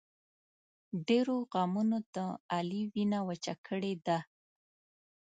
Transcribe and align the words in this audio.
ډېرو 1.07 1.35
غمونو 1.51 1.97
د 2.15 2.17
علي 2.53 2.81
وینه 2.93 3.19
وچه 3.27 3.53
کړې 3.67 3.93
ده. 4.05 4.17